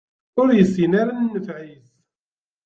[0.41, 1.89] Ur yessin ara nnfeɛ-is.